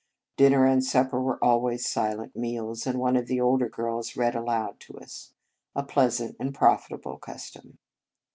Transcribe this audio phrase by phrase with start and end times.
[0.35, 4.33] Dinner and sup per were always silent meals, and one of the older girls read
[4.33, 5.35] aloud to us,
[5.75, 7.77] a pleasant and profitable cus tom.